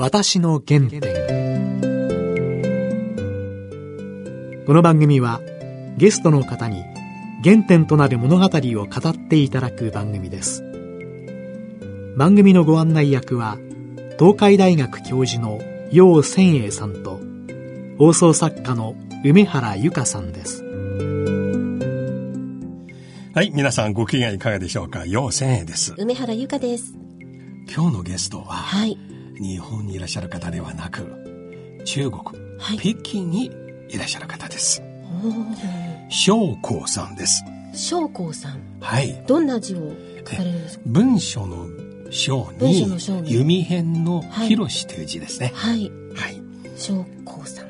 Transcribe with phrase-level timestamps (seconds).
[0.00, 1.02] 私の原点。
[4.64, 5.42] この番組は
[5.98, 6.82] ゲストの方に
[7.44, 8.48] 原点となる物語を
[8.86, 10.64] 語っていただく番組です。
[12.16, 13.58] 番組のご案内役は
[14.18, 15.60] 東海大学教授の
[15.92, 17.20] 楊千栄さんと
[17.98, 20.64] 放送作家の梅原由香さんです。
[23.34, 25.04] はい、皆さんご機嫌いかがでしょうか？
[25.04, 25.94] 陽千恵です。
[25.98, 26.94] 梅原由香です。
[27.70, 28.96] 今日のゲストは、はい、
[29.40, 31.06] 日本にいらっしゃる方ではなく、
[31.84, 32.22] 中国、
[32.58, 33.50] はい、北京に
[33.88, 34.82] いらっしゃる方です。
[36.10, 37.42] 将校さんです。
[37.74, 38.60] 将校さん。
[38.80, 39.24] はい。
[39.26, 39.92] どんな字を
[40.28, 40.84] 書かれるんですか？
[40.86, 41.66] 文章の
[42.10, 45.52] 章に、弓辺の広しという字ですね。
[45.54, 45.90] はい。
[46.14, 46.42] はい。
[46.76, 47.69] 将校さん。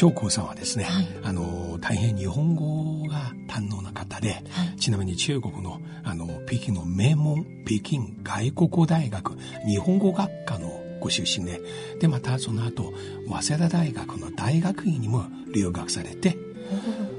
[0.00, 9.36] 将校さんはですね、はい、あの、大変日本語が堪能な方で、はい、ちなみに中国の、あの、北京の名門、北京外国語大学
[9.66, 11.60] 日本語学科のご出身で、
[12.00, 12.94] で、またその後、
[13.28, 16.34] 早稲田大学の大学院にも留学されて、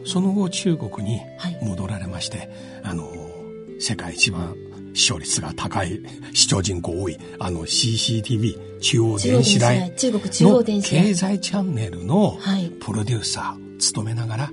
[0.04, 1.22] その後中国に
[1.62, 2.50] 戻られまして、はい、
[2.86, 3.12] あの、
[3.80, 4.56] 世界一番
[4.94, 6.02] 視聴率が高い、
[6.34, 9.90] 視聴人口多い、あの CCTV 中央電視台の
[10.82, 12.38] 経済チャンネルの
[12.80, 14.52] プロデューサー務めながら、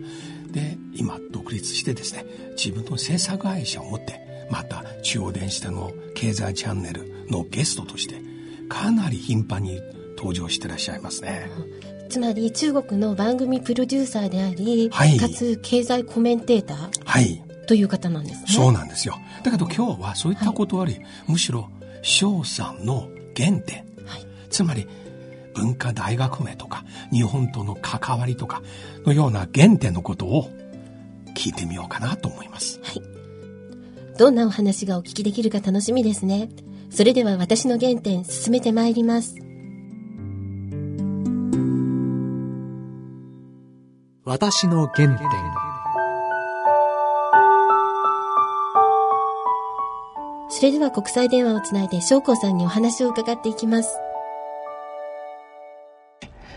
[0.52, 2.24] で、今独立してですね、
[2.56, 8.16] 自分の制作会社を持って、また中央電視台の経済チャンネルのゲストとして、
[8.68, 9.80] かなり頻繁に
[10.16, 11.50] 登場してらっしゃいますね。
[12.08, 18.46] つまり中国の番組プロデューサーであり、はい、かつ経済コメンテーター、はい、という方なんですね。
[18.48, 19.18] そうなんですよ。
[19.44, 21.68] だけど今日はそういったことより、はい、むしろ
[22.00, 24.88] 翔さんの原点、はい、つまり
[25.54, 28.62] 文化大学名とか日本との関わりとか
[29.04, 30.50] のような原点のことを
[31.36, 32.80] 聞いてみようかなと思います。
[32.82, 33.02] はい。
[34.16, 36.48] どんなお話がお聞きできるか楽しみですね。
[36.90, 39.34] それでは私の原点進めてまいります。
[44.24, 45.57] 私の原点
[50.58, 53.96] それでは国際電話をつないで翔子さんにお話を伺っていきます。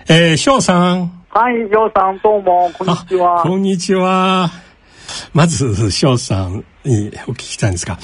[0.09, 1.23] えー、翔さん。
[1.29, 3.44] はい、翔さん、どうも、こんにちは。
[3.44, 4.50] こんにちは。
[5.35, 8.00] まず、翔さんにお聞きしたいんですが、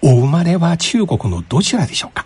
[0.00, 2.24] お生まれは中国のどちらでしょうか？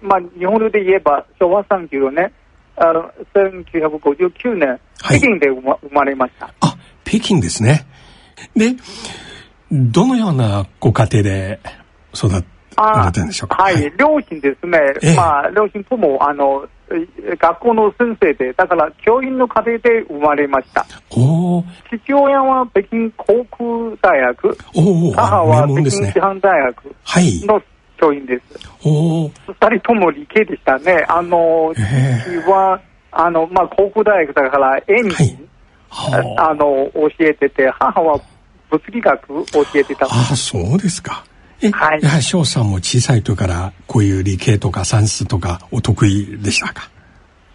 [0.00, 2.32] まあ、日本で言えば、昭和34年、
[2.74, 6.52] あの1959年、はい、北京で生ま生まれました。
[6.58, 7.86] あ、北京ですね。
[8.56, 8.74] で、
[9.70, 11.60] どのようなご家庭で
[12.14, 12.28] 育
[12.76, 13.62] られてるんでしょうか？
[13.62, 16.66] はい、はい、両親ですね、えまあ、両親とも、あの、
[17.38, 20.86] 学校の先生で、だから教員の家庭で生まれました。
[21.10, 24.58] 父親は北京航空大学、
[25.14, 26.94] 母は北京師範大学
[27.46, 27.62] の
[27.98, 28.42] 教員です。
[28.82, 29.30] 二、
[29.70, 31.04] 人とも理系でしたね。
[31.08, 32.78] あの、父は、
[33.10, 35.38] あの、まあ、航空大学だから演技、
[35.88, 38.20] はい、あの、教えてて、母は
[38.70, 40.06] 物理学教えてた。
[40.06, 41.24] ああ、そうですか。
[41.62, 46.88] え、はい、やはり翔さんも小さい時からこういう理系とか算数とかお得意でしたか？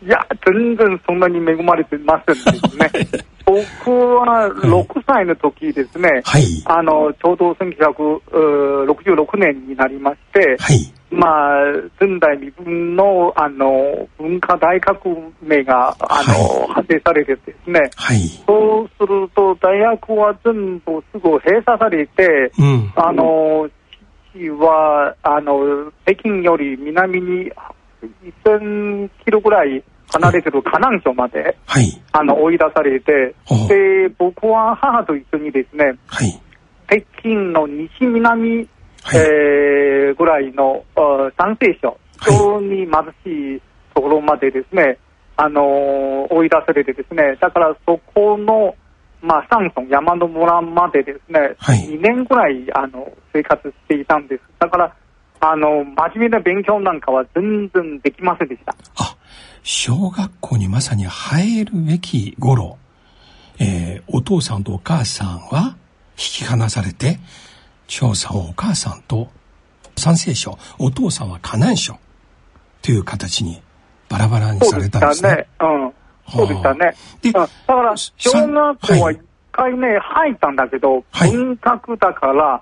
[0.06, 2.92] いや、全然そんなに恵まれてませんですね。
[3.46, 11.64] 僕は6歳の時ですね、はい、あの、ちょうど1966年になりまして、はい、まあ、
[12.00, 15.00] 前代未聞の、あの、文化大革
[15.42, 23.70] 命が、あの、はい、発生されてですね、はい、そうすると大学は全部すぐ閉鎖されて、うん、あの、
[24.50, 27.52] は、あの、北京より南に
[28.44, 29.84] 1000キロぐらい
[30.14, 33.36] 離れてる河南省まで、はい、あの、追い出されて、
[33.68, 36.42] で、僕は母と一緒にですね、はい、
[36.88, 38.68] 北京の西南、
[39.04, 40.84] はい、えー、ぐらいの
[41.38, 42.88] 山西省、非常に貧
[43.24, 43.62] しい
[43.94, 44.98] ところまでですね、
[45.40, 48.76] あの追い出されてですね、だからそこの、
[49.22, 54.44] まあ、山村、山の村までですね、はい、2年ぐらいあの生活していたんです。
[54.60, 54.96] だから、
[55.40, 58.76] あの、真面目な勉強なんかは全然できませんでした。
[58.96, 59.16] あ、
[59.64, 62.78] 小学校にまさに入るべき頃、
[63.60, 65.76] えー、お父さんとお母さんは
[66.12, 67.20] 引き離されて、
[67.88, 69.30] 長さんお母さんと
[69.96, 71.98] 三聖省、お父さんは河南省
[72.82, 73.62] という形に
[74.10, 75.30] バラバラにされたんですね。
[75.30, 75.74] そうでしたね。
[75.74, 75.94] うん。
[76.30, 76.94] そうでしたね。
[77.34, 79.20] だから、小学校は一
[79.52, 82.62] 回ね、入ったんだけど、文学だから、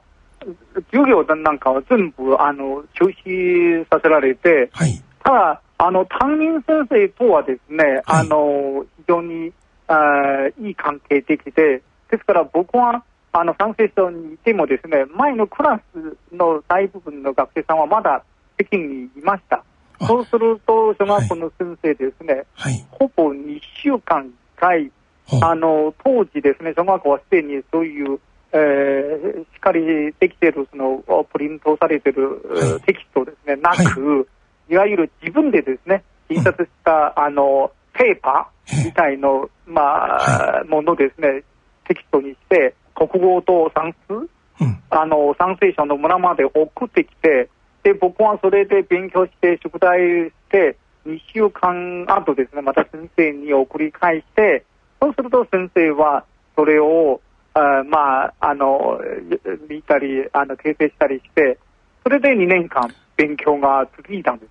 [0.92, 9.52] 授業なんかは全部、あの、中止させられて、はい、ただ、あの、担任先生とはですね、はい、あの、非常に
[9.88, 18.24] あいい関係できて、ですから僕は、あの、参政省にいてもですね、前のクラスの大部分の学生さんはまだ
[18.58, 19.64] 北京にいました。
[20.02, 24.92] そうすると、小学校の先生ですね、はい、ほぼ2週間回、
[25.42, 28.20] あの、当時ですね、小学校はすでにそういう、
[28.52, 34.28] えー、しっかりできている、その、プリントされている、はい、テキストですね、なく、
[34.70, 41.44] い、わゆる自分でですね、印刷した、うん、あの、ペーパーみたいの、まあ、ものですね、
[41.88, 47.50] テキストにして、国語と算数、うん、あの、算成書の村まで送ってきて、
[47.86, 54.66] で、僕はそれで勉強して、宿題して、2週間後ですね、また先生に送り返して、
[55.00, 57.22] そうすると先生はそれを、
[57.54, 59.00] あまあ、あの、
[59.70, 61.60] 見たり、あの、訂正したりして、
[62.02, 64.50] それで2年間勉強が続いたんです。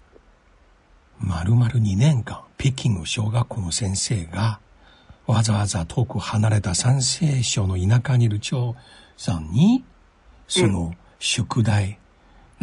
[1.18, 4.60] 丸々2年間、北京の小学校の先生が、
[5.26, 8.76] わざわざ遠く離れた山西省の田舎にいる長
[9.16, 9.84] さんに、
[10.46, 11.98] その宿題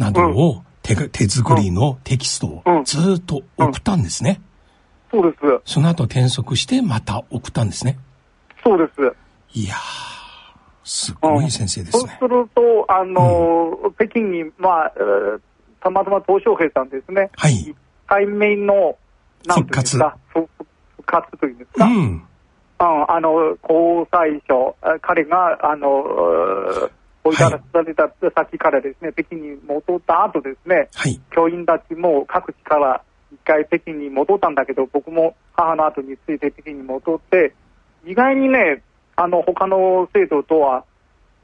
[0.02, 4.40] などを手,、手作りのテキストをずっと送ったんですね。
[5.10, 5.74] そうです。
[5.74, 7.98] その後転職してまた送ったんですね。
[8.64, 9.16] そうです。
[9.54, 9.74] いや
[10.84, 12.16] すごい先生ですね。
[12.18, 14.92] そうすると、あの、うん、北京に、まあ、
[15.80, 17.30] たまたま鄧小平さんですね。
[17.36, 17.52] はい。
[17.52, 17.74] 1
[18.08, 18.96] 回目の、
[19.46, 20.48] なんていうんですか、復
[21.06, 21.84] 活というんですか。
[21.84, 22.24] うん。
[22.78, 26.04] あの、交際所、彼が、あの、
[27.24, 27.50] 追い出さ
[27.84, 33.02] れた先からですね、北京に戻った後ですね、はい、教員たちも各地から
[33.32, 37.54] 一回北京に戻ったんだけど、僕も母の後について北京に戻って、
[38.04, 38.82] 意外にね、
[39.14, 40.84] あの、他の生徒とは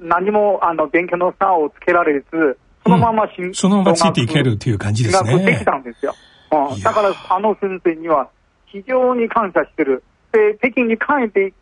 [0.01, 5.45] 何もあの勉強の差をつけられず、そのままうん、そのままついていけるっていう感じですね。
[5.45, 6.15] できたんですよ。
[6.51, 8.31] うん、だからあの先生には
[8.67, 10.03] 非常に感謝してる。
[10.33, 11.53] で、北京に帰って、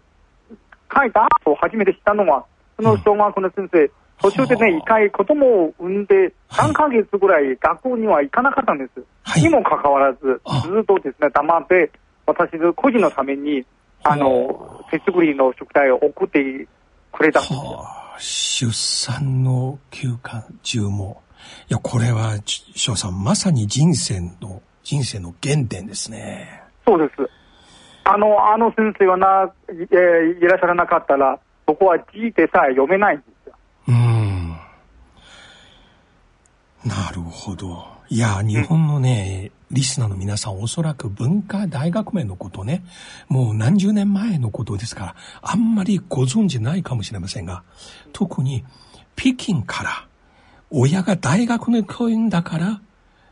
[0.88, 2.46] 帰った後初めて知ったのは、
[2.76, 3.90] その小学校の先生、うん
[4.22, 9.04] 途中でね、一回子供を産んで、3ヶ月ぐらい学校には行かなかったんです。
[9.22, 11.90] はい、にもかかわらず、ずっとですね、黙って、
[12.26, 13.64] 私の個人のために、
[14.02, 16.66] あの、手作りの食材を送って
[17.12, 17.86] くれたんですよ。
[18.18, 21.22] 出産の休暇中も。
[21.68, 22.34] いや、これは、
[22.74, 26.62] 翔さん、まさに人生の、人生の原点ですね。
[26.86, 27.30] そうです。
[28.04, 33.35] あの、あの先生はな、えー、いらっしゃらなかったら、僕は字でさえ読めないんです。
[33.88, 34.56] うん。
[36.84, 37.84] なるほど。
[38.08, 42.84] いや、日本のね、リスナーの皆さん、おそらく文化大学名のことね、
[43.28, 47.64] もう何十年前のことですから、あんまりご存知ないかもしれませんが、
[48.12, 48.64] 特に
[49.16, 50.08] 北京から、
[50.70, 52.80] 親が大学の教員だから、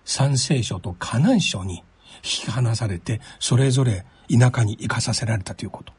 [0.05, 1.85] 山西省と河南省に
[2.17, 5.93] 引き離されて、それぞれ田舎に行かさせられたということ。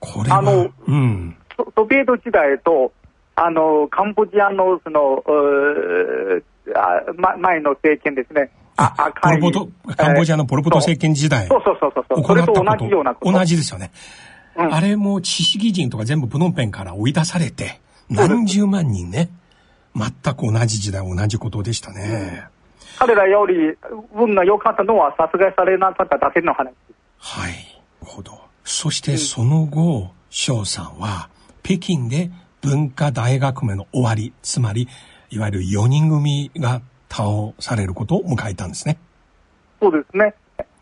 [0.00, 1.36] これは、あの、うん。
[1.74, 2.92] ソビエト時代と
[3.36, 5.22] あの、カンボジアの、その、
[6.74, 8.50] あま、前の政権ですね。
[8.78, 11.46] あ赤いポルポト、カンボジアのポルポト政権時代。
[11.46, 12.24] そうそうそうそう。
[12.24, 13.32] それと同じようなこと。
[13.32, 13.90] 同じですよね。
[14.56, 19.28] うん、あれも知識人とか全部プノンペンから追い出されて、何十万人ね。
[19.94, 22.44] 全く同じ時代、同じことでしたね。
[22.98, 23.76] 彼らより
[24.14, 26.70] 運が良かったのは殺害されなかっただけの話。
[27.18, 27.82] はい。
[28.02, 28.38] ほど。
[28.64, 31.28] そしてその後、翔さんは
[31.62, 32.30] 北京で
[32.66, 34.88] 文化大革命の終わり、つまり、
[35.30, 38.98] いわゆる4人組が倒されることを迎えたんですね。
[39.80, 40.34] そうですね。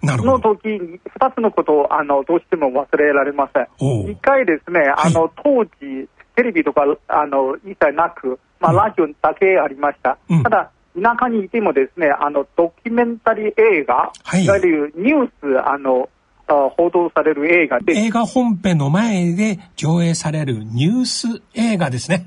[0.02, 0.42] なるほど。
[0.42, 4.10] その時、二つのことを、あの、どうしても忘れられません。
[4.10, 10.16] 一回ですね、あの、はい、当時、テレビとか、あの、一切なく、まあ、ラジオだけありました。
[10.30, 16.08] うん、ただ、田舎にいてもですね、あの、ドキュメンタリー映画、はい、いわゆるニュース、あの、
[16.48, 17.94] 報道される映画で。
[17.94, 22.26] 映画本編の前で上映されるニュース映画ですね。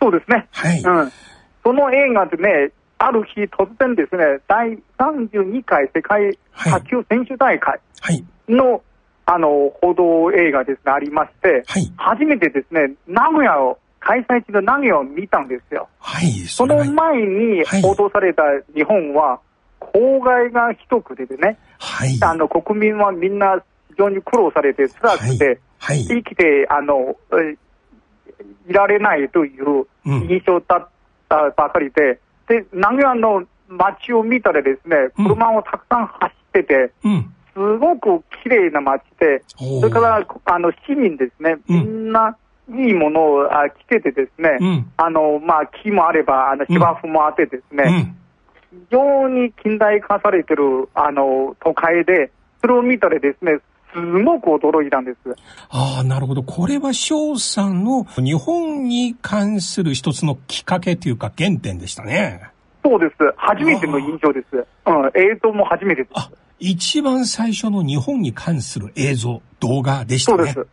[0.00, 0.46] そうですね。
[0.50, 0.80] はい。
[0.80, 1.12] うん。
[1.64, 7.80] その映画でね、ある日突然ですね、第32回世界卓球選手大会
[8.48, 8.82] の、はい、
[9.26, 15.88] あの、報道映画ですね、ありまして、はい、初めてですね、名古屋を、開催地の名古屋を見たんですよ。
[15.98, 16.30] はい。
[16.46, 19.40] その前に報道された日本は、
[19.92, 27.16] 公害が一くでね、はい、あの国民はみんな非常に苦労されて辛くて、はい、生きてあの
[28.68, 30.88] いられないという印象だっ
[31.28, 42.36] たばかりで、うん、で名古屋の街を見たらですね、車をたくさん走ってて、うん、すごく綺麗な街で、それからあの市民ですね、みんな
[42.68, 48.14] いいものを着ててですね、うん、あの、まあ、木もあれば、あの、芝生もあってですね、
[48.76, 52.30] 非常に近代化されてる、あの、都会で、
[52.60, 53.58] それを見たらですね、
[53.92, 55.18] すごく驚いたんです。
[55.70, 56.42] ああ、なるほど。
[56.42, 62.42] これは翔さんの日本に関する一つのきっかけというか原点でしたね。
[62.84, 63.14] そうです。
[63.36, 64.56] 初めての印象です。
[64.86, 66.30] うん、映像も初めてです。
[66.58, 70.38] 一番最初の日本に関する映像、動画でしたね。
[70.38, 70.66] そうです。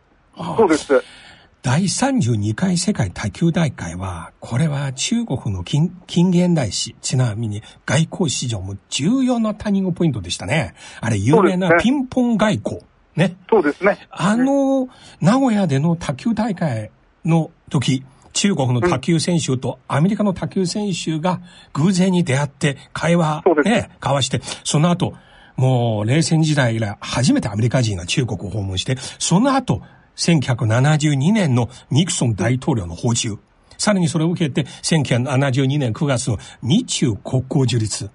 [0.56, 1.23] そうです。
[1.64, 10.74] 第32回世界卓球大会は、これは中国の近近現代史、ちなみに外交史上も重要なターニングポイントでしたね。
[11.00, 12.82] あれ、有名なピンポン外交。
[13.16, 13.38] ね。
[13.48, 13.96] そうですね。
[14.10, 14.90] あの、
[15.22, 16.90] 名古屋での卓球大会
[17.24, 18.04] の時、
[18.34, 21.40] 中国の卓球選手とアメリカの卓球選手が
[21.72, 25.14] 偶然に出会って会話、ね、交わして、その後、
[25.56, 29.80] もう冷戦時代以来初めてアメリカ人が中国を訪問して、その後、
[30.16, 33.38] 1972年のニクソン大統領の訪中。
[33.78, 38.10] さらにそれを受けて、1972年9月の日中国交樹立。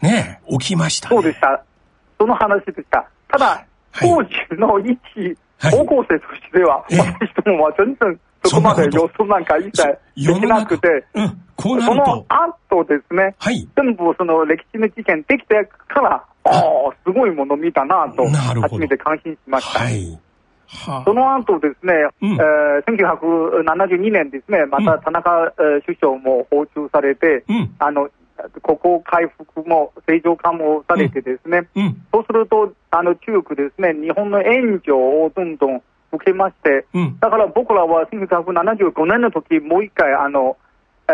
[0.00, 1.64] ねえ、起きました、ね、そうでした。
[2.18, 3.08] その話でした。
[3.28, 4.98] ただ、当時の一
[5.70, 16.50] 高校生としては、私どもは全然そこまで予想なんか一切できなくて、うん、こその後ですね、はい、全部その歴史の事件できてから、あ。
[16.50, 16.62] あ、
[17.04, 18.26] すごいもの見たなと、
[18.60, 19.80] 初めて感心しました。
[19.80, 20.18] はい
[21.04, 28.08] その後ですね、うん、えー、1972年ですね、また田中、うん、首相も訪中されて、うん、あの、
[28.62, 36.86] ここ回復も正常化もされてですね、うん、そうすると、あの、中国ですね、日本の援助をどんどん受けまして、
[37.20, 40.56] だから僕らは1975年の時、もう一回、あの、
[41.08, 41.12] え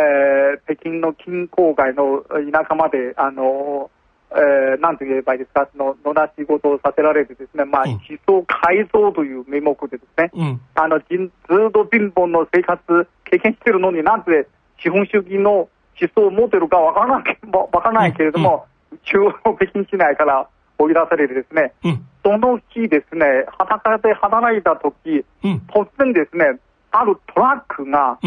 [0.56, 2.22] ー、北京の近郊外の
[2.52, 3.90] 田舎まで、あの、
[4.30, 14.46] えー、なんと言えばいいですか、その野な仕事をさせられてですね、まあ、思想改造という名目でですね、うん、あの、ずっと貧乏の生活経験してるのになんで
[14.82, 15.68] 資本主義の思
[16.14, 26.58] 想を持ってるかわからない、わからないけれども、うん、中央北京市内から追い出されてですね、うん、その日ですね、裸で働いた時、突然ですね、
[26.90, 28.18] あるトラックが、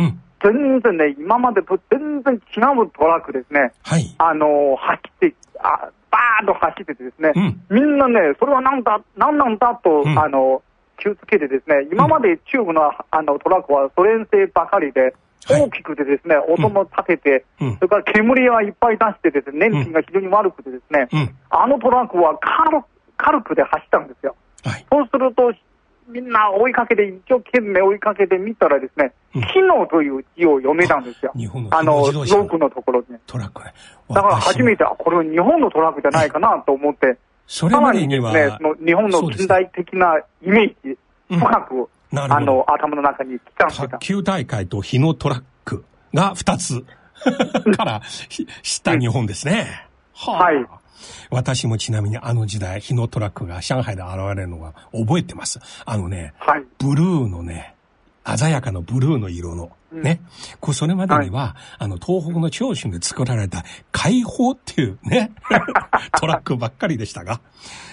[0.43, 10.61] 全然ね、今までと全然違うトラックですね、はい、あの、走ってあバーンと走っててですね、うん、みんなね、それはなんだ、なんなんだと、うん、あの、
[10.97, 15.15] 気をつけてですね、今まで中国のあのトラックはソ連製ばかりで、
[15.49, 21.07] 大きくてですね、はい、音も立てて、うん、それから煙はいっぱい出してですね、燃費が非常に悪くてですね、
[21.49, 22.83] あのトラックは軽
[23.17, 24.35] 軽くで走ったんですよ。
[24.63, 25.53] はい、そうすると、
[26.07, 31.31] みんな追いかけて、一生懸命追いかけてみたらですね、うん、機能という字を読めたんですよ。
[31.35, 33.17] 日本のあの、ロークのところに。
[33.27, 33.73] トラックね。
[34.09, 37.17] だから初めて、これ日本のトラックじゃないかなと思って、
[37.47, 40.97] それまでには、ね、その日本の近代的なイメージ、
[41.29, 43.87] 深く、うん、あの、頭の中に刻んでた。
[43.89, 46.85] 卓球大会と日のトラックが2つ
[47.75, 48.01] から
[48.63, 49.87] 知った日本ですね。
[50.13, 50.65] はあ、はい。
[51.29, 55.59] 私もちなみにあの時代、日のトラックが上海で現れるのは覚えてます。
[55.85, 57.75] あのね、はい、ブルーのね、
[58.25, 60.21] 鮮やかなブルーの色の、ね。
[60.59, 65.31] こうそれまでには、はい、あの、東北の長春で作られた解放っていうね、
[66.19, 67.41] トラックばっかりでしたが。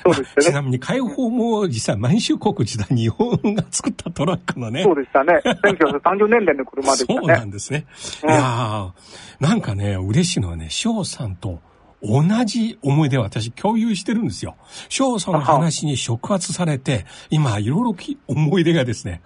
[0.05, 4.85] そうですね、まあ、ちなみに解放も実際満州国時代日本が作ったトラックのね。
[4.85, 5.41] そうでしたね。
[5.45, 7.19] 1930年代の車でしたね。
[7.21, 7.87] そうなんですね。
[8.23, 8.93] うん、いやー、
[9.41, 11.61] なんかね、嬉しいのはね、翔さんと
[12.03, 14.57] 同じ思い出を私共有してるんですよ。
[14.89, 17.97] 翔さんの話に触発されて、今いろいろ
[18.29, 19.21] 思い出がですね。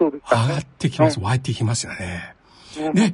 [0.00, 2.34] 上がってきます、湧いてきますよね。
[2.94, 3.12] で、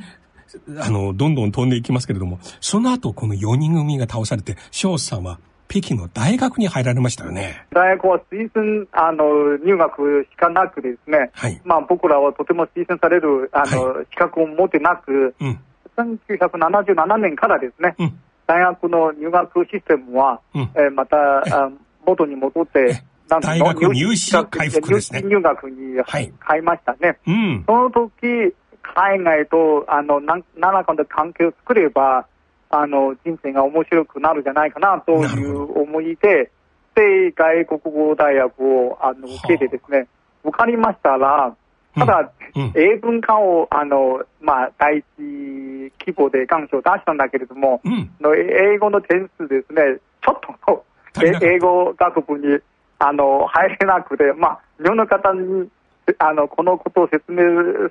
[0.79, 7.67] あの、どんどん飛んでいきますけれども、その後この4人組が倒されて、翔さんは北京の大学に入られましたよね。
[7.73, 15.59] 大学は推薦、あの、入学しかなくですね、はい、まあ僕らはとても推薦される、あの、はい、資格を持ってなく、うん、
[15.97, 21.17] 1977年からですね、うん大学の入学システムは、うん、えー、また、
[21.65, 21.71] あ
[22.07, 25.23] 元に戻って、なん大学入試回復ですね。
[25.23, 27.19] 入学に変えましたね。
[27.27, 32.27] うん、その時、海外と、あの、何らかの関係を作れば、
[32.71, 36.51] あの、人生が面白くなるじゃないかなという思いで、
[36.95, 40.07] で、外国語大学を、あの、受けてですね、
[40.45, 41.57] 受かりましたら、
[41.95, 45.05] ただ、うん、英文化を、あの、まあ、第一
[46.01, 50.85] 規模で願書を出したんだけれども、うん、の英語の点数ですね、ちょっと
[51.23, 52.59] 英語学部に、
[52.99, 55.69] あの、入れなくて、まあ、日本の方に、
[56.19, 57.45] あの、このことを説明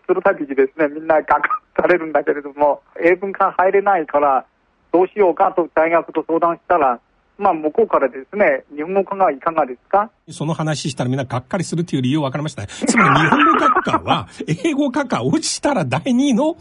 [0.05, 4.45] するたびにですね、みんながかされるんだけれども、英文化入れないから、
[4.91, 6.99] どうしようかと大学と相談したら、
[7.43, 10.09] まあ、向こうからですね、日本語科がいかがですか？
[10.29, 12.67] その話したらみんながっかりするという理由分かりました、ね。
[12.69, 14.27] つまり日本語学科は、
[14.65, 16.55] 英語学科落ちたら第二の、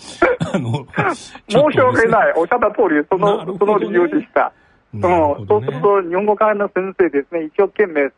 [0.52, 2.32] あの、 申し訳ない。
[2.36, 4.52] おっしゃった通り、その、ね、その理由でした。
[4.94, 8.10] うん、そうすると、日本語科の先生ですね、一生懸命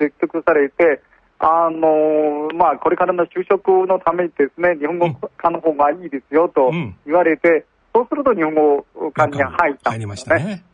[0.00, 1.00] 説得されて、
[1.40, 6.72] あのまあ、これからの就職のためにですね、日本語科の方がいいですよと
[7.06, 8.84] 言われて、そうすると日本語
[9.14, 10.64] 館に入ったね、入りましたね。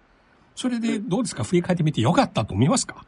[0.55, 1.45] それでどうですか？
[1.45, 3.05] 振り返ってみてよかったと思いますか、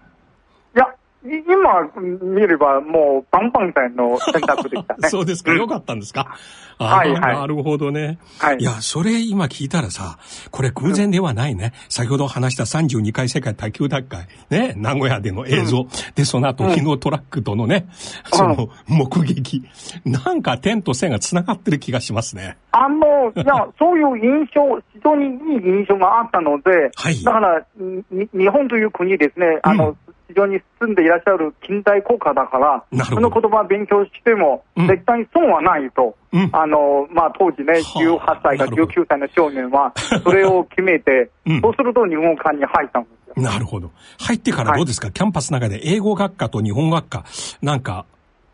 [1.25, 1.90] 今
[2.23, 5.08] 見ればもうバンバンさんの選択でしたね。
[5.11, 6.37] そうですか、よかったんですか？
[6.78, 7.20] はいはい。
[7.37, 8.18] なるほどね。
[8.38, 8.58] はい。
[8.58, 10.18] いや、それ今聞いたらさ、
[10.50, 11.73] これ偶然ではないね。
[11.88, 15.78] 先ほど話した32回世界卓球大会、ね、名古屋での映像。
[15.78, 17.87] うん、で、その後、昨日トラックとのね、
[18.30, 19.64] うん、その目撃。
[20.04, 22.58] なんか点と線が繋がってる気がしますね。
[22.73, 27.25] あの、いや、そういう印象、非常にいい印象があったので、はい。
[27.25, 27.64] だから、
[28.11, 29.96] 日本という国ですね、あの、うん
[30.28, 39.92] 非常に進んでいらっしゃる近代国家だから、その言葉を勉強しても、絶対に損はないと、うん、あの、まあ、当時ね、18歳か19歳の少年は、
[40.25, 41.30] それを決めて、
[41.62, 43.42] そうすると日本館に入ったんですよ。
[43.42, 43.90] なるほど。
[44.18, 47.25] 入ってからどうですか、はい、キャンパスの中で英語学科と日本学科、
[47.62, 48.04] なんか、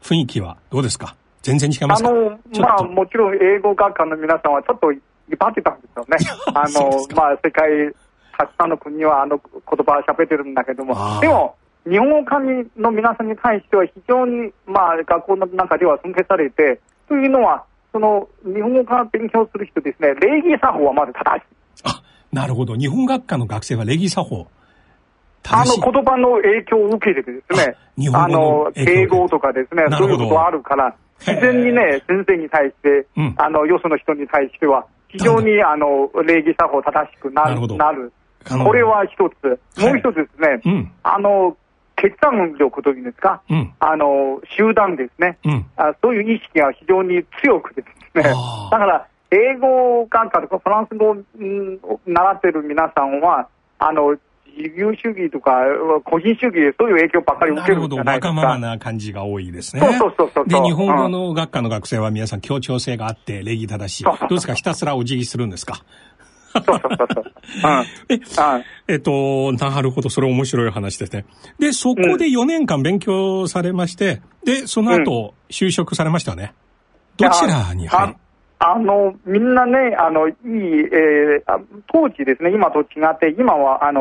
[0.03, 1.15] 雰囲気はどうですか？
[1.43, 2.11] 全然違いますか？
[2.11, 5.01] あの、まあ、もちろん英語学科の皆さんはちょっと威
[5.39, 6.17] 張ってたんで すよね。
[6.55, 7.93] あの、まあ、世界、
[8.37, 11.55] たくさんの国はあの言葉を喋ってるんだけども、でも、
[11.89, 21.45] 日本語管理の皆さんに対しては非常に、まあ、学校の中では尊敬されて、というのは、その日本語から勉強する人ですね、礼儀作法はまず正しい。
[21.85, 22.77] あ、なるほど。
[22.77, 24.47] 日本学科の学生は礼儀作法。
[25.49, 27.77] あの言葉の影響を受けてですね、
[28.15, 37.77] あの、敬語とかですね、そういうことあるから、自然にね、先生に対して、うん、あの、よその人に対しては、非常にあの、礼儀作法正しくなる。
[37.77, 38.13] なる
[38.65, 39.81] これは一つ。
[39.81, 41.57] もう一つですね、はいうん、あの、
[42.03, 48.25] 決断力というんですか、うん、あの、集団ですね、うん、あ、そういう意識が非常に強くてですね、
[48.71, 54.17] だから、英語学科とかフランス語を習ってる皆さんは、あの、
[54.55, 55.53] 自由主義とか、
[56.05, 58.35] 個人主義でそういう影響ばっかり受けるんじゃないですか。
[58.35, 59.81] なるほど、わがままな感じが多いですね。
[59.99, 64.05] そうそうそうで、日本語の学科の学生は皆さん協調性があって、礼儀正しい。
[64.05, 64.53] どうですか？
[64.53, 65.77] ひたすらお辞儀するんですか？
[66.53, 67.25] そうそうそうそう。
[68.09, 68.21] え、
[68.89, 71.25] えっと、なるほど、それ面白い話ですね。
[71.59, 76.53] で、そこで4年間勉強されまして、で、その後、就職されましたね。
[77.17, 78.17] どちらに入
[78.65, 84.01] あの、みんなね、あの、いい、えー、当時ですね、今と違って、今は、あの、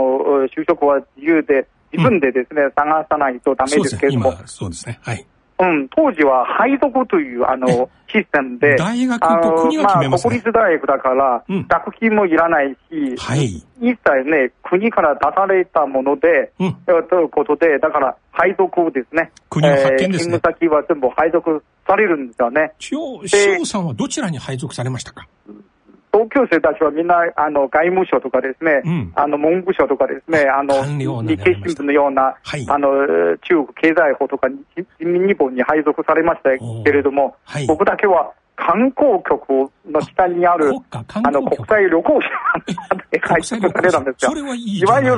[0.56, 4.38] 就職は自由で、自分でですね、うん、探さないとダメですけれども。
[4.46, 5.26] そうですね、はい。
[5.62, 7.68] うん、当時は配属という、あの、
[8.08, 13.46] システムで、大学と国が決めます、ね、まあ、国立大学だから、うん、学費もいらないし、はい、
[13.80, 22.74] 一切ね、国から出されたもので、うん、ということで、だから配属をですね、国の派遣ですね、えー、勤務先は全部配属されるんですよね。
[22.80, 23.22] 翔
[23.66, 25.28] さんはどちらに配属されましたか？
[26.12, 30.74] 同級生たちはみんな、あの、外務省とかですね、うん、あの、文部省とかですね、あの、
[31.24, 32.90] 日経新聞のような、はい、あの、
[33.38, 36.50] 中国経済法とか、人民日本に配属されました
[36.84, 42.30] けれども、はい、僕だけは観光局の下にある、あの、国際旅行者
[43.10, 44.32] で配属されたんですよ。
[44.36, 45.18] いわゆ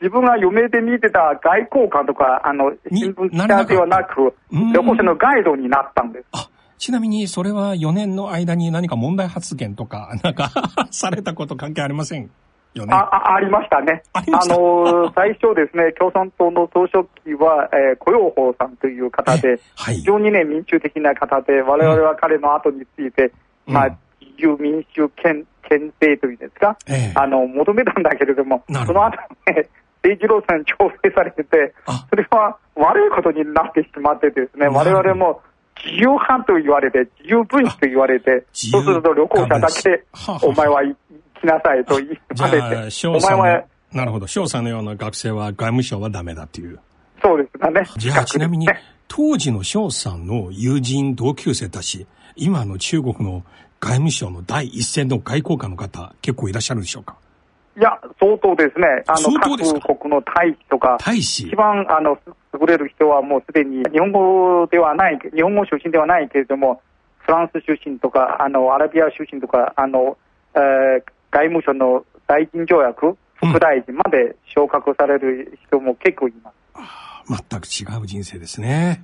[0.00, 6.51] 自分が夢で見てた外交官とか、あの、新聞記者ではなく、旅行者のガイドになったんです。
[6.82, 10.50] ちなみに、それは4年の間に何か問題発言とか、 なんか
[10.90, 12.28] されたこと関係ありません
[12.74, 12.92] よね？
[12.92, 14.02] あ、ありましたね。
[14.12, 23.30] あの、 最初ですね、共産党の総書記は、えー、雇用法さんという方で、はい、非常にね、民主的な方で、我々は彼の後について、
[23.68, 23.88] うん、まあ、
[24.20, 29.68] 自由民主権、権制というんですか、えー、あの、求めたんだけれども、その後ね、
[30.02, 31.74] 政治路線調整されてて、
[32.10, 35.42] それは悪いことになってしまってですね、我々も、
[35.84, 40.04] 自由犯と言われて、自由分子と言われて、そうすると旅行者だけ、
[40.42, 40.96] お前は行
[41.40, 42.08] きなさいと言
[42.38, 46.78] われて、お前は、なるほど、翔さんのような学生は外務省はダメだっていう。
[47.22, 47.84] そうですかね。
[47.96, 48.68] じゃあ、ちなみに、
[49.08, 52.06] 当時の翔さんの友人、同級生たち、
[52.36, 53.44] 今の中国の
[53.80, 57.16] 外務省の第一線の外交官の方、結構いらっしゃるでしょうか？
[57.76, 59.02] いや、相当ですね。
[59.06, 61.48] あの、各国の大使とか、大使？
[61.48, 62.18] 一番、あの、
[62.60, 66.82] 優れる人はもうすでに日本語ではない、日本語出身ではないけれども、
[67.18, 70.18] フランス出身とか、あの、アラビア出身とか、あの、
[70.54, 76.54] えー、外務省の大臣条約、副大臣まで昇格される人も結構います。
[77.30, 79.02] うん、全く違う人生ですね。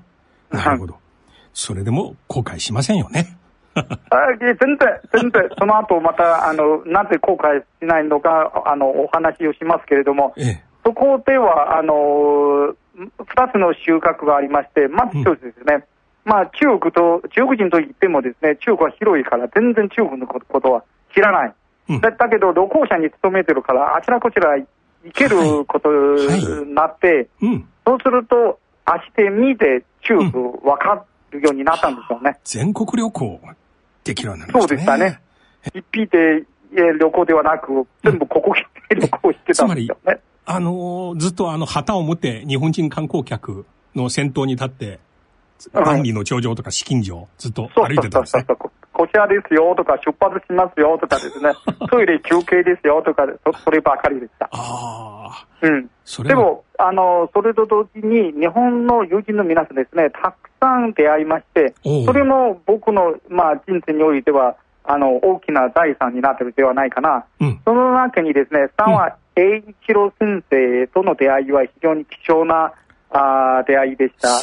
[0.50, 0.98] なるほど。
[1.54, 3.38] それでも後悔しませんよね。
[3.78, 4.78] あ全然、
[5.12, 15.86] 全然、その後また、あの、なぜ後悔しないのか、あの、お話をしますけれども、ええ、そこでは、あの、二つの収穫がありまして、まず一つですね、
[16.26, 21.54] うん、まあ、中国と、中国人といってもですね、中国は広いから、全然中国のことは知らない。
[21.90, 24.66] うん、だだけど、旅行者に勤めてるから、あちらこちら行
[25.14, 27.16] けることになって、はい。
[27.16, 32.38] はいうん、そうすると、足で見て中国分かるようになったんですよね。
[32.44, 33.40] 全国旅行
[34.04, 34.74] できるようになりましたね。
[34.74, 35.20] そうでしたね。
[35.74, 36.44] 一匹で
[36.98, 40.20] 旅行ではなく、全部ここ来て旅行してたんですよね。
[40.46, 45.00] あの、ずっとあの、旗を持って日本人観光客の先頭に立って、
[45.72, 48.44] 万里の頂上とか資金城、ずっと歩いてたんですね。
[48.46, 51.52] そうそうそうこちらですよとか、出発しますよとかですね、
[51.88, 54.48] トイレ休憩ですよとかそ、そればかりでした。
[54.50, 55.46] ああ。
[55.62, 55.88] うん。
[56.26, 67.24] でも、あの、それと同時に、日本の友人の皆さんですね、たくさん出会いまして、それも僕の、まあ、人生においては、あの、大きな財産になってるではないかな。
[67.40, 72.72] うん、その中にですね、沢栄一郎先生との出会いは非常に貴重な
[73.10, 74.40] あ出会いでした。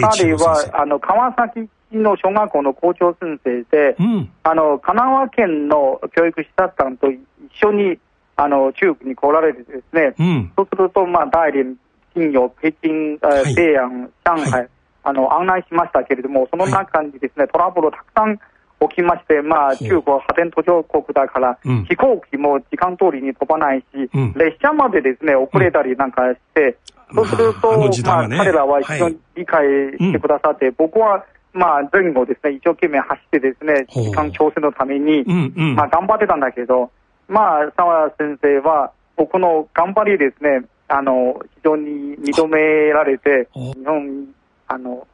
[0.00, 7.20] 彼は、あの、川崎の小学校の校長先生で、うん、あの、神奈川県の教育視察官と一
[7.62, 7.98] 緒に、
[8.36, 11.76] あの、中国に来られてですね、うん、そうすると、まあ、大連、
[12.14, 14.68] 金陽、北京、はい、西安、上海、はい、
[15.04, 18.38] あの、案内しましたけれども、その中にですね、トラブルをたくさん
[18.80, 26.76] 起きまして、まあ、中国は発展途上国だから、うん、飛行機も時間通りに飛ばないし、うん、列車までですね、遅れたりなんかして、
[27.14, 27.72] そうすると、
[28.04, 29.64] まあ、ね、彼らは非常に理解
[29.98, 36.90] してくださって、僕は、まあ、前後ですね、一生懸命走ってですね、時間調整のために、うんうん、まあ、頑張ってたんだけど、
[37.28, 42.60] まあ、沢先生は、僕の頑張りですね、あの、非常に認め
[42.90, 44.28] られて、日本に、
[44.68, 45.06] あの、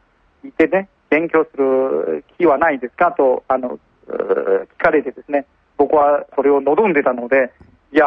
[0.45, 5.45] いてね、勉強する気はないですかと、あの、聞かれてですね、
[5.77, 7.53] 僕はそれを望んでたので、
[7.93, 8.07] いや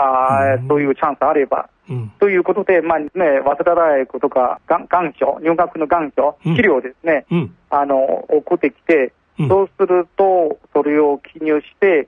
[0.58, 12.08] ー、そういうチャンスあれば、うん、ということで、まあね、早稲田大学とか、願書、入学の願書、資料ですね、うん、あの、送ってきて、そうすると、それを記入して、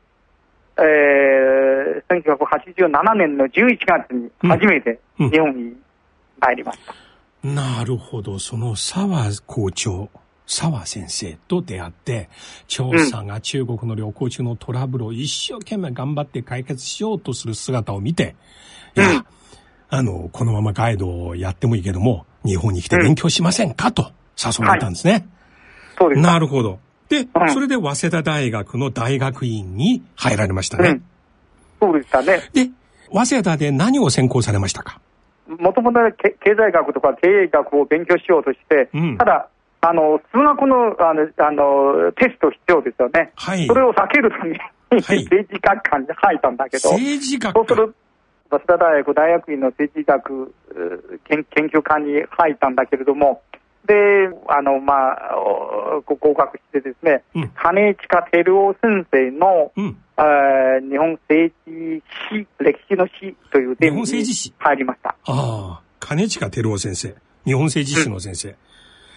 [0.79, 2.23] えー、
[2.79, 5.75] 1987年の11月に初めて日本に
[6.39, 6.95] 入りました。
[7.43, 10.09] なるほど、その沢校長。
[10.47, 12.29] 沢先生と出会って、
[12.67, 18.35] 調査が中国の旅行中のトラブルを一生懸命頑張って解決しようとする姿を見て、
[18.95, 19.25] いや、
[19.89, 25.11] あの、このままガイドをやってもいいけども、日本に来て勉強しませんか、と誘われたんですね。
[25.13, 25.23] はい、
[25.99, 26.21] そうです。
[26.21, 26.79] なるほど。
[27.09, 30.89] で、うん、それで早稲田大学の大学院に入られましたね。
[30.89, 31.03] うん、
[31.79, 32.41] そうでしたね。
[32.53, 32.69] で、
[33.11, 34.99] 早稲田で何を専攻されましたか？
[35.47, 39.49] もともと経済学とか経営学を勉強しようとして、うん、ただ、
[39.81, 43.31] あの、数学の、あの、あの、テスト必要ですよね。
[43.35, 43.67] はい。
[43.67, 46.91] それを避けるために、はい、政治学科に入ったんだけど。
[46.91, 47.95] 政治学科そうする
[48.49, 50.53] 早稲田大学大学院の政治学
[51.25, 53.41] 研研究科に入ったんだけれども、
[53.85, 55.35] で、あの、まあ、
[56.05, 60.23] 合格してですね、うん、金近照夫先生の、うん、あ
[60.81, 64.25] 日本政治史、歴史の史というテーマに
[64.59, 65.09] 入りました。
[65.09, 67.15] ああ、金近照夫先生。
[67.45, 68.49] 日本政治史の先生。
[68.49, 68.55] うん、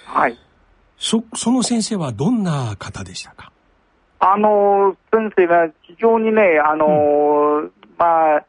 [0.06, 0.38] はい。
[1.00, 3.50] そ、その先生はどんな方でしたか？
[4.20, 8.44] あの、先生が非常にね、あの、うん、まあ、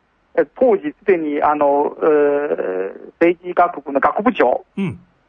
[0.60, 1.96] 当時すでに、あの、
[3.20, 4.66] 政治学部の学部長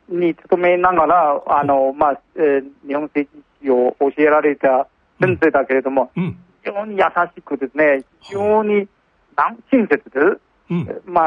[0.08, 4.88] に勤めながら、うん、あの、まあ、えー、日本政治史を教えられた
[5.20, 7.04] 先生だけれども、うん、非常に優
[7.36, 8.88] しくですね、非常に
[9.70, 10.20] 親切で、
[10.72, 11.26] うん、ま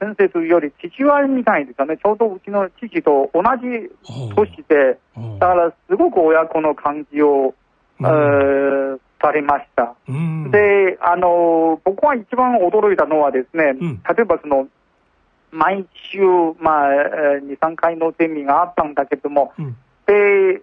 [0.00, 1.98] 先生というより父親みたいですよね。
[1.98, 3.90] ちょうどうちの父と同じ
[4.34, 4.98] 年で、
[5.38, 7.54] だからすごく親子の感じを、
[8.00, 9.94] うん、されました。
[10.08, 14.66] うん、で、あの、僕は一番驚いたのはですね、例えばその、
[15.52, 16.20] 毎週、
[16.58, 16.88] まあ、
[17.42, 19.52] 2、3回のゼミがあったんだけれども、
[20.06, 20.60] で、例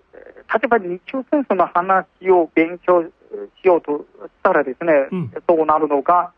[0.64, 3.10] えば日中戦争の話を勉強し
[3.64, 4.94] ようとしたらですね、
[5.46, 6.34] どうなるのか、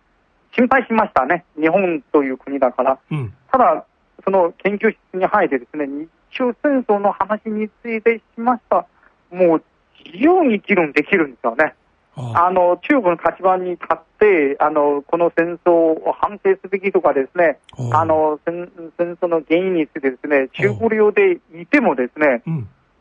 [0.55, 1.45] 心配しましたね。
[1.59, 2.99] 日本という国だから。
[3.11, 3.85] うん、ただ、
[4.23, 8.85] その研究室に入ってですね、日中戦争の話についてしました。
[9.31, 9.63] もう
[10.05, 11.75] 自由に議論できるんですよね。
[12.15, 17.59] あの中国の立場に立って、あのこの戦争を反省すべきとかですね、
[17.93, 22.43] あの戦戦争の原因についてですね、中国領でいてもですね、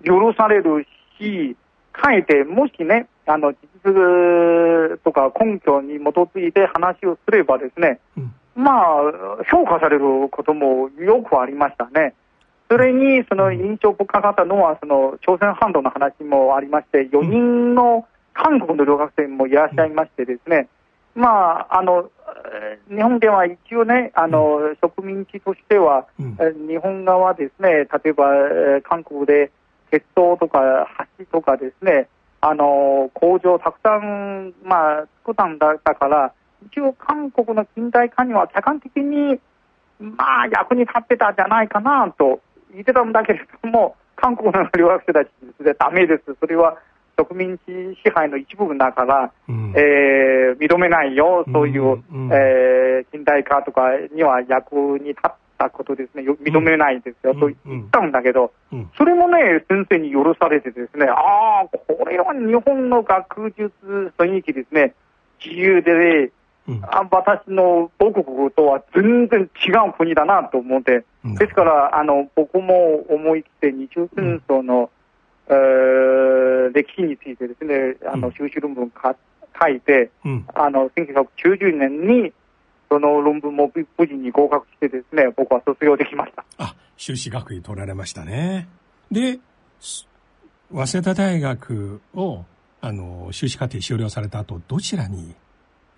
[0.04, 0.86] 許される
[1.18, 1.56] し、
[2.00, 9.02] かえて、もしね、あの、事実とか根拠に基づいて話をすればですね、うん、まあ、
[9.50, 12.14] 評価されることもよくありましたね。
[12.70, 20.68] それに、その印象深かったのは、その朝鮮半島の話もありまして、4人の韓国の留学生もいらっしゃいましてですね、
[21.14, 22.10] まあ、あの、
[22.88, 26.06] 日本では一応ね、あの、植民地としては、
[26.68, 28.26] 日本側ですね、例えば、
[28.82, 29.50] 韓国で
[29.90, 30.58] 鉄道とか
[31.18, 32.08] 橋とかですね、
[32.40, 36.32] あの工場をたくさん、まあ、作ったんだから、
[36.66, 39.38] 一応、韓国の近代化には客観的に、
[40.00, 42.40] まあ、役に立ってたんじゃないかなと
[42.72, 45.28] 言ってたんだけれども、韓国の留学生たち
[45.64, 46.78] でダメです、それは
[47.18, 47.62] 植民地
[48.04, 53.82] 支配の一部分だから、うん、えー、認めないよ、そういう、うんうん、えー、近代化とか
[54.14, 58.52] には役に立ったことですね、認めないですよ、と言ったんだけど、
[58.96, 63.72] それもね、先生に許されてですね、ああ、これは日本の学術
[64.16, 64.94] 雰囲気ですね、
[65.44, 65.94] 自由で、
[66.26, 66.30] ね、
[66.68, 74.90] うん、あ私の母国とは全然違う国だなと思って、ですから、あの僕も思い切って日中戦争の、
[75.48, 79.16] うん、えー、歴史についてですね、あの修士論文か
[79.60, 82.32] 書いて、うん、あの1990年に
[82.88, 86.44] その論文も無事に合格してですね、僕は卒業できました。
[86.58, 88.68] あ、修士学位取られましたね。
[89.10, 89.38] で、
[90.70, 92.44] 早稲田大学を
[92.80, 95.34] あの修士課程修了された後、どちらに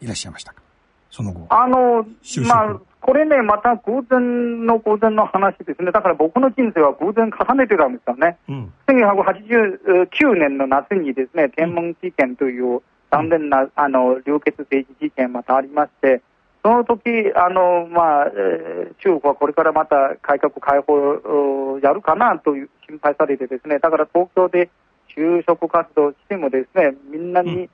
[0.00, 0.62] いらっしゃいましたか？
[1.11, 1.46] その後。
[1.50, 2.07] あの、
[2.46, 5.90] まあ、これね、また偶然の偶然の話ですね。
[5.90, 8.38] だから僕の人生は偶然重ねてたんですよね。
[8.48, 16.22] うん、1989年の夏にですね、天文事件という残念な、あの、流血政治事件またありまして、
[16.62, 24.70] その時あの、まあ、えー、中国はこれからまた改革開放をやるかなという心配されてですね、だから東京で
[25.16, 27.70] 就職活動してもですね、みんなに、うん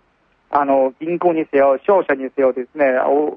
[0.51, 2.85] あの、銀行にせよ、商社にせよですね、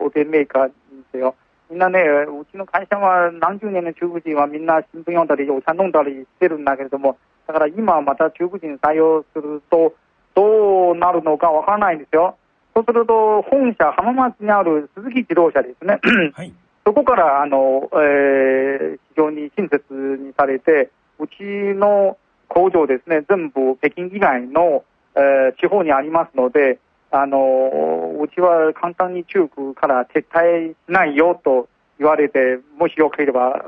[0.01, 0.71] 大手メーカーに
[1.11, 1.35] せよ、
[1.69, 9.93] みんなね、うちの会社は何十年の中国人はみんな新聞読んだり、お茶飲んだりしてるんだけれども、だから今また中国人採用すると、
[10.35, 12.37] どうなるのかわからないんですよ。
[12.79, 15.99] そうすると、本社浜松にある鈴木自動車ですね。
[16.33, 16.53] はい、
[16.85, 19.83] そこから、あの、えー、非常に親切
[20.17, 20.89] にされて、
[21.19, 21.43] うち
[21.75, 26.79] の工場ですね、全部北京以外の、えー、地方にありますので、
[27.11, 33.65] あのうちは簡単に中国から撤退しないよと言われて、もしよければ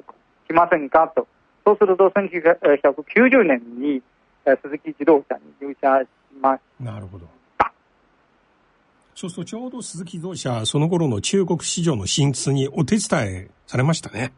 [0.47, 1.27] 来ませんかと。
[1.65, 4.01] そうすると、1990年に
[4.45, 6.07] 鈴木自動車に入社し
[6.39, 6.91] ました。
[6.93, 7.40] なるほど。
[9.21, 14.33] そうすると、ちょうど鈴木自動車、その頃の中国市場の進出にお手伝いされましたね。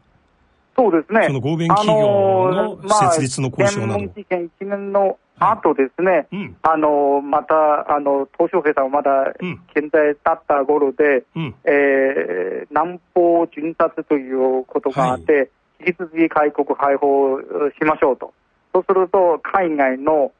[0.76, 1.24] そうですね。
[1.26, 3.94] その合弁企業の設立の交渉など。
[3.94, 9.32] あのーまあ、事件1年のあとですね、うん、あの、また、あの、東小平さんはまだ
[9.72, 15.48] 健在だった頃で、うん、えー、南方巡察ということがあって、はい、
[15.86, 18.34] 引き続き開国開放しましょうと。
[18.74, 20.30] そうすると、海外の、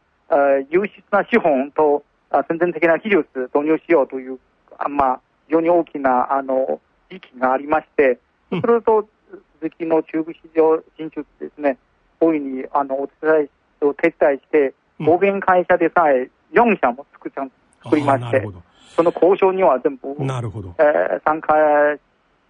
[0.68, 2.02] 優秀な資本と
[2.42, 4.38] 先進的な技術導入しようという、
[4.79, 8.18] あまあ、非常に大きな、あの、時期がありまして、
[8.51, 9.09] そうすると、
[9.61, 11.79] 鈴木の中部市場進出ですね、
[12.20, 13.49] 大いに、あの、お手伝い、
[13.83, 17.31] お手伝いして、合弁会社でさえ4社も作
[17.85, 18.47] 作りまして、
[18.97, 20.75] その交渉には全部、なるほど。
[20.79, 21.55] えー、参加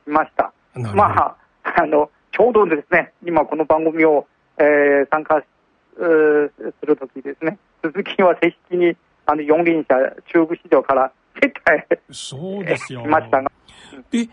[0.04, 0.52] しました。
[0.94, 4.26] まあ、あの、ちょうどですね、今この番組を、
[4.58, 5.42] えー、参加
[5.96, 9.94] するときですね、鈴木は正式にあの四輪車
[10.32, 13.02] 中部市場から撤退そうですよ。
[13.02, 13.50] しましたが。
[14.10, 14.28] で、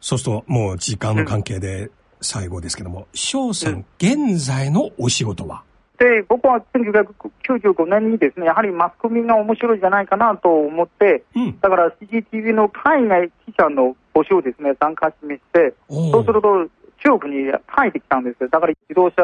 [0.00, 1.90] そうするともう時間の関係で
[2.20, 5.62] 最後ですけども、翔、うん、さん、現在のお仕事は？
[5.98, 16.68] で、僕は1995年にですね、やはりマスコミが面白いんじゃないかなと思って、うん、だから CCTV の海外記者の募集をですね、参加しまして、そうすると、
[17.04, 18.48] 中国に帰ってきたんです。
[18.48, 19.22] だから自動車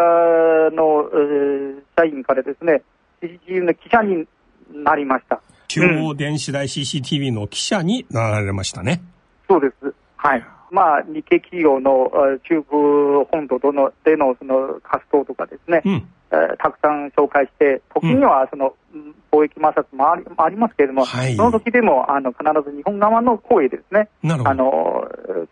[0.75, 2.83] の、えー、社員からですね、
[3.23, 4.27] CCTV の記者に
[4.73, 5.41] なりました。
[5.69, 9.03] 中央電子台 CCTV の記者になられましたね。
[9.49, 9.95] そうです。
[10.17, 10.45] はい。
[10.71, 12.11] まあ、日系企業の
[12.49, 16.09] 中部本土でのでのその活動とかですね、うん。
[16.33, 25.07] えー、たくさん紹介して、時にはその、うん、貿易摩擦もありありますけれども、はい、その時でもあの必ず日本側の声ですね、あの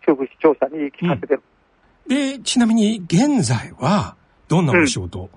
[0.05, 1.35] 中部視聴者に聞かせて。
[1.35, 1.43] る、
[2.07, 4.15] うん、で、ちなみに現在は、
[4.47, 5.29] どんなお仕事、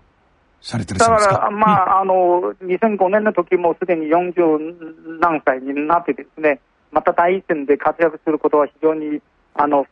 [0.64, 1.32] されてらっしゃいますか？
[1.32, 9.20] だから、まあ、うん、あの、2005年の時もすでに40何歳になってですね、また第一線で活躍することは非常に、
[9.54, 9.86] あの、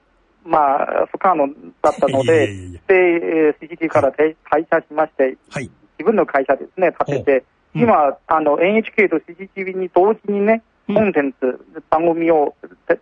[0.45, 1.47] まあ、不可能
[1.83, 2.49] だったので、
[2.89, 4.35] で、CCT から退
[4.71, 12.55] 社しまして、はい、自分の会社ですね、立てて、うん、今、あの、NHK と CCTV に同時にね、コンテンツ、番組を、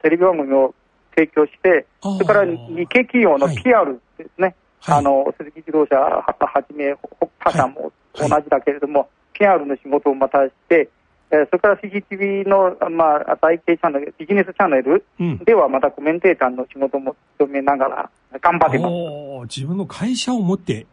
[0.02, 0.74] テレビ番組を
[1.14, 10.90] 提供して、それから日系企業の PR ですね、はい、あの、鈴木自動車はじめ、他社も同じだけれども、はい、PR の仕事をまたして、
[11.32, 15.04] えそれから CCTV の、まあ、体系チャンネル、ビジネスチャンネル
[15.44, 18.88] ではまたコメンテーターの仕事も務めながら頑張ってま
[19.46, 19.58] す。
[19.58, 20.86] 自分の会社を持って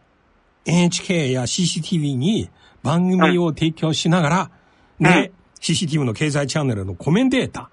[0.65, 2.49] NHK や CCTV に
[2.83, 4.51] 番組を提供しながら、
[4.99, 7.71] うん、で、うん、CCTV の経済チャンネルのコメンテータ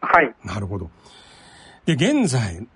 [0.00, 0.06] ー。
[0.06, 0.32] はい。
[0.44, 0.90] なるほど。
[1.86, 2.66] で、現在、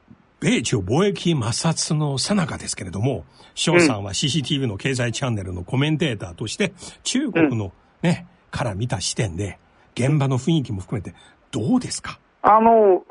[0.41, 3.25] 米中貿易摩擦の最中ですけれども、
[3.55, 6.73] 翔さんは CCTV の経済チャンネルのコメンテーターとして、
[7.03, 7.73] 中国の
[8.03, 9.59] ね、から見た視点で、
[9.95, 11.15] 現場の雰囲気も含めて、
[11.51, 12.19] どうですか？
[12.43, 13.05] あの、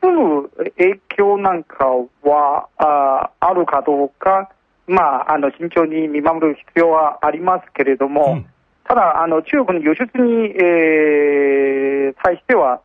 [0.00, 1.86] 住む影響なんか
[2.22, 4.52] はああるかどうか、
[4.86, 8.46] まあ、あの慎重に見守る必要はありますけれども、うん、
[8.84, 12.80] ただあの、中国の輸出に、えー、対しては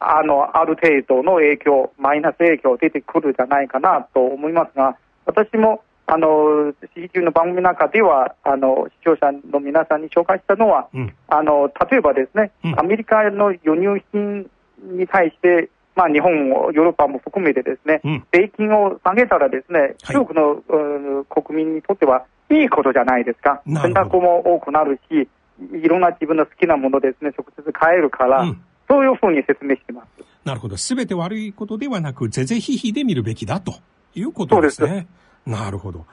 [0.00, 23.60] あの、ある程度の影響、マイナス影響出てくるじゃないかなと思いますが、私もあの CG の番組の中ではあの視聴者の皆さんに紹介したのは、うん、あの例えばですね、うん、アメリカの輸入品に対して、まあ、日本、ヨーロッパも含めてですね、うん、税金を下げたらですね、中国の、はい、国民にとってはいいことじゃないですか。
[23.66, 25.28] 選択も多くなるし、
[25.74, 30.24] いろんな自分の好きなものですね、直接買えるから、うん、そういうふうに説明してます。
[30.44, 30.76] なるほど。
[30.76, 33.74] すべて悪いことではなく、ぜぜひひで見るべきだと
[34.14, 35.06] いうことですね。
[35.46, 35.50] す。
[35.50, 36.06] なるほど。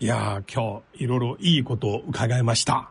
[0.00, 2.90] いや今日、いろいろいいことを伺いました。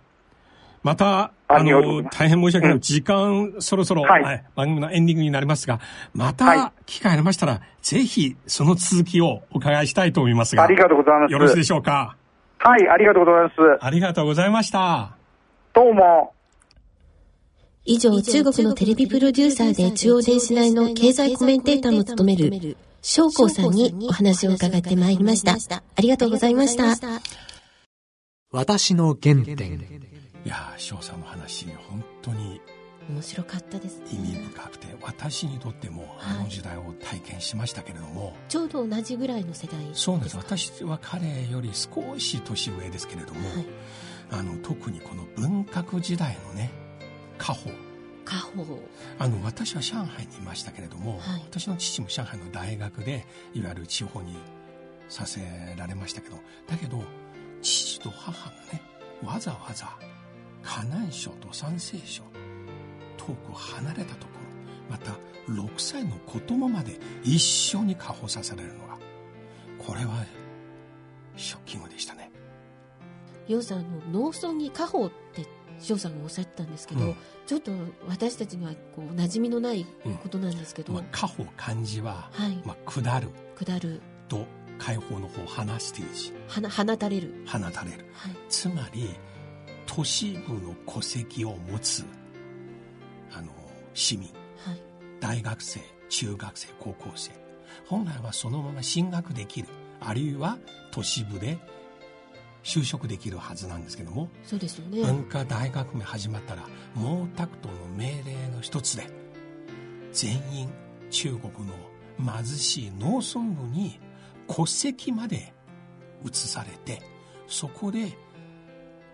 [0.84, 2.80] また、あの、大変申し訳ない。
[2.82, 5.80] 時間、そろそろ、はい、番組のエンディングになりますが、
[6.14, 10.64] また、機会ありましたら、ぜひ、その続きをお伺いしたいと思いますが。
[10.64, 11.32] ありがとうございます。
[11.32, 12.18] よろしいでしょうか？
[12.58, 13.56] はい、ありがとうございます。
[13.80, 15.16] ありがとうございました。
[15.74, 16.34] どうも。
[17.86, 25.58] 以上、中国のテレビプロデューサーで中央電子内の経済コメンテーターも務める、翔光さんにお話を伺ってまいりました。
[25.96, 26.96] ありがとうございました。
[28.52, 30.02] 私の原点。
[30.46, 32.62] いや翔さんの話本当に
[33.10, 43.66] 面白かったです、ね、意味深くて私にとってもあの時代を体験しましたけれども、はい、ちょうど同じぐらいの世代そうです私は彼より少し年上ですけれども、はい、
[44.32, 46.83] あの特にこの文革時代のね
[47.38, 47.72] 家宝
[48.26, 48.80] 家宝
[49.20, 54.38] あの私は上海にいましたけれども、はい、私の父も上海の大学でいわゆる地方に
[55.10, 55.42] させ
[55.78, 57.04] られましたけどだけど
[57.62, 58.82] 父と母がね
[59.24, 59.90] わざわざ
[60.62, 62.24] 河南省と山西省
[63.18, 64.34] 遠く離れたとこ
[64.90, 65.12] ろまた
[65.50, 68.98] 6歳の子供まで一緒に加保させられるのが
[69.78, 70.26] これは
[71.36, 72.32] ショッキングでしたね。
[73.48, 75.46] 洋さんあの農村に家宝って
[75.84, 77.16] 翔さんがおっしゃったんですけど、うん、
[77.46, 77.72] ちょっと
[78.08, 79.86] 私たちにはこう馴染みのない
[80.22, 81.00] ことなんですけど、うん。
[81.00, 83.30] まあ、家宝漢字は、はい、まあ、下る。
[83.56, 84.02] 下る。
[84.28, 84.46] と
[84.80, 87.46] 解放の方放すという字放たれる。
[87.46, 89.10] 放たれる、はい、つまり
[89.86, 92.04] 都市部の戸籍を持つ
[93.32, 93.52] あの
[93.94, 94.82] 市民、はい、
[95.20, 97.32] 大学生中学生高校生。
[97.88, 99.68] 本来はそのまま進学できる。
[100.00, 100.58] あるいは
[100.92, 101.58] 都市部で
[102.64, 105.02] 就職できるはずなんですけどもそうですよね。
[105.02, 106.64] 文化大学目始まったら
[106.96, 109.08] 毛沢東の命令の一つで
[110.14, 110.70] 全員
[111.12, 111.74] 中国の
[112.18, 114.00] 貧しい農村部に
[114.48, 115.54] 戸籍まで
[116.26, 117.02] 移されて
[117.48, 118.18] そこで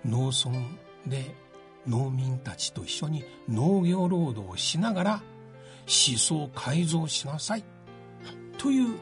[0.05, 0.57] 農村
[1.07, 1.35] で
[1.87, 5.11] 農民たちと一緒に農業労働をしながら
[5.87, 7.63] 思想改造しなさい
[8.57, 8.97] という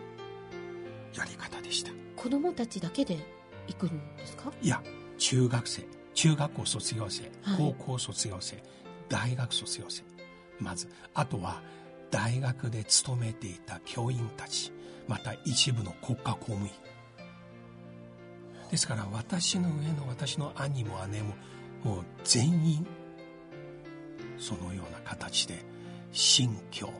[1.13, 1.91] やり方でした。
[2.15, 3.36] 子供たちだけで
[3.67, 4.51] 行くんですか？
[4.61, 4.81] いや
[5.17, 8.63] 中学生中学校卒業生、高校卒業生
[9.09, 10.03] 大学卒業生
[10.59, 10.87] まず。
[11.13, 11.61] あとは
[12.09, 14.71] 大学で勤めていた教員たち
[15.07, 16.71] また一部の国家公務員。
[18.71, 21.35] ですから私の上の私の兄も姉も
[21.83, 22.87] もう全員
[24.37, 25.63] そのような形で
[26.11, 26.91] 新疆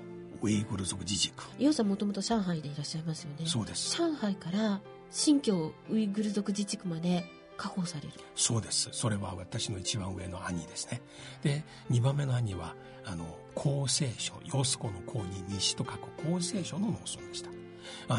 [0.41, 1.43] ウイグル族自治区。
[1.57, 3.45] 楊さんもともと上海でいらっしゃいますよね。
[3.47, 3.97] そうです。
[3.97, 7.25] 上海から新疆ウイグル族自治区まで
[7.57, 8.13] 加工される。
[8.35, 8.89] そうです。
[8.91, 11.01] それは私の一番上の兄ですね。
[11.43, 17.49] で2番目の兄はあの厚生省陽子の公に西と書く厚生省の農村でした。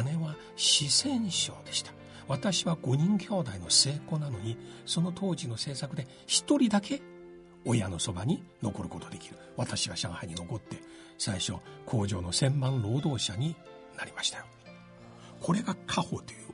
[0.03, 1.92] 姉は四川省でした。
[2.27, 7.01] 私は5人兄弟の末っ子なのにその当時の政策で1人だけ
[7.64, 9.37] 親のそばに残ることできる。
[9.57, 10.77] 私は上海に残って
[11.16, 11.55] 最初
[11.87, 13.57] 工場の千万労働者に
[13.96, 14.44] なりましたよ。
[15.40, 16.48] これが家宝という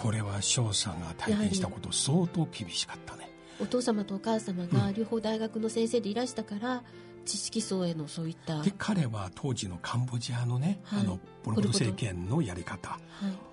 [0.00, 3.28] これは翔さんが体験したこと相当厳しかったね。
[3.60, 6.84] お父様とお母様が両方大学の先生でいらしたから、
[7.24, 12.98] 知識層へのそういったで彼は当時のカンボジアのね、はい、あのポルポト政権のやり方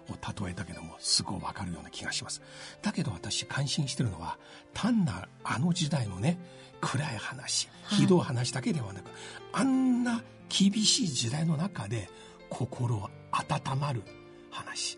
[0.09, 2.41] を例えたけどもすごい分かるような気がします。
[2.81, 4.37] だけど私感心してるのは
[4.73, 6.39] 単なあの時代のね
[6.79, 9.13] 暗い話ひどい話だけではなく、はい、
[9.53, 12.07] あんな厳しい時代の中で
[12.49, 14.03] 心温まる
[14.51, 14.97] 話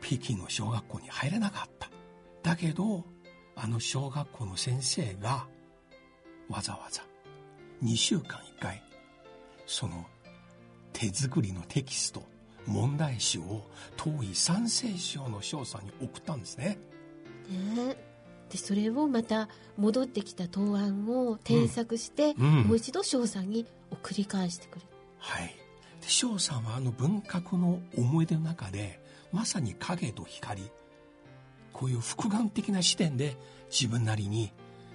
[0.00, 1.90] 北京の小学校に入れなかった。
[2.42, 3.04] だけど
[3.54, 5.46] あの小学校の先生が
[6.48, 7.02] わざわざ
[7.82, 8.82] 2週間1回
[9.66, 10.06] その
[10.92, 12.22] 手作りのテキスト
[12.66, 16.78] 問題集を遠い三世省の少佐に送ったんですね。
[17.48, 17.96] ね。
[18.50, 22.46] でそれをまた戻ってきた答案を添削して、うん。
[22.46, 24.86] うん、もう一度翔さんに送り返してくれる。
[25.18, 25.56] はい。
[26.00, 28.99] で翔さんはあの文学の思い出の中で
[29.32, 30.70] まさに影と光。
[31.72, 33.36] こういう複眼的な視点で
[33.70, 34.52] 自分なりに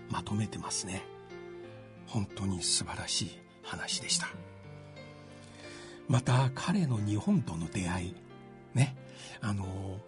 [0.10, 1.04] まとめてますね。
[2.08, 4.28] 本当に素晴らしい話でした。
[6.08, 8.16] また彼の日本との出会い
[8.74, 8.96] ね。
[9.42, 10.00] あの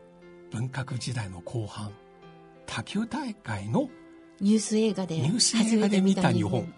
[0.51, 1.91] 文革時代の後半
[2.65, 3.89] 卓球大会の
[4.39, 6.71] ニュース映画でニュース映画で見た日本。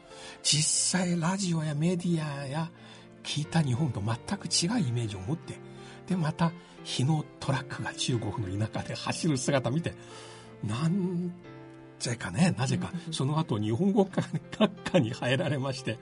[0.43, 2.69] 実際ラジオやメディアや
[3.23, 5.55] 聞いた日本と全く違うイメージを持って
[6.09, 6.51] でまた
[6.83, 9.93] 日のトラックが中国の田舎で走る姿見て
[10.63, 11.31] なん
[11.99, 15.99] ぜかねなぜかその後日本語学科に入られまして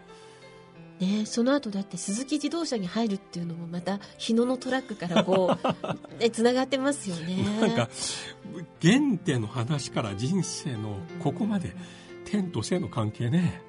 [0.99, 5.77] ね、その後だって鈴木自動車に入るっていうのもまた日野のトラックからこう、
[6.19, 7.43] ね、つながってますよね。
[7.61, 7.87] なんか
[8.81, 11.75] 原点の話から人生のここまで
[12.25, 13.39] 天と性の関係ね。
[13.41, 13.61] ね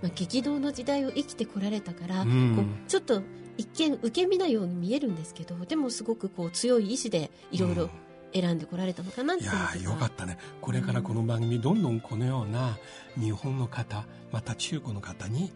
[0.00, 3.22] まあ、激動の時代を生きてこられたから、うん、こうちょっと
[3.56, 7.90] 一見受け身なように見えるんですけどでもすごくこう強い意志でいろいろ
[8.32, 9.52] 選んでこられたのかなっていや
[9.82, 10.38] よかったね。
[10.60, 12.76] これからこの番組、どんどんこのような
[13.16, 15.52] 日本の方また中国の方に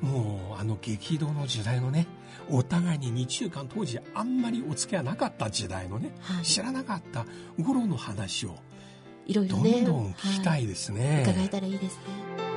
[0.00, 2.06] もうあの激動の時代のね
[2.48, 7.26] お互いに日中間当時あんまりお付き合いなかった時代のね、はい、知らなかった
[7.62, 8.54] 頃の話を
[9.26, 9.72] いろいろね。
[9.72, 12.49] どんどん聞きたいですね、はい、伺えたらいいですね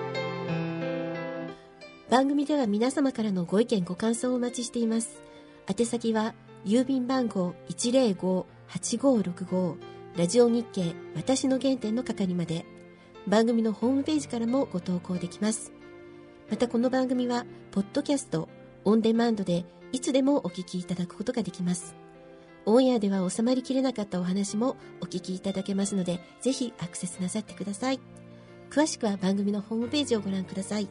[2.14, 5.20] 番組では皆様からのご意見ご感想をお待ちしています
[5.68, 9.78] 宛先は郵便番号105-8565
[10.16, 12.68] ラジオ日経私の原点の係まで
[13.28, 15.72] 番組のホームページからもご投稿できます
[16.52, 18.48] またこの番組は、ポッドキャスト、
[18.86, 21.96] オンデマンドでいつでもお聞きいただくことができます。
[22.68, 28.00] オンエアでは収まりきれなかったお話もお聞きいただけますので、ぜひアクセスなさってください。
[28.70, 30.88] 詳しくは番組のホームページをご覧ください。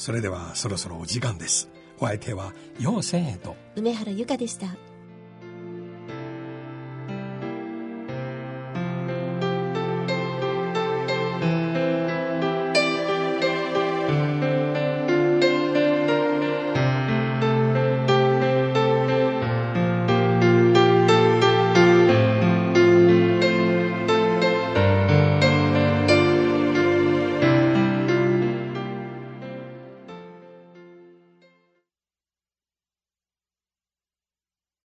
[0.00, 1.68] それではそろそろお時間です。
[1.98, 4.68] お相手は、陽千恵と、梅原由香でした。